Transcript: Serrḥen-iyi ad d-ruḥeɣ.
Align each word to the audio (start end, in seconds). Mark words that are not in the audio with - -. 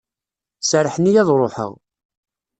Serrḥen-iyi 0.69 1.19
ad 1.21 1.25
d-ruḥeɣ. 1.27 1.71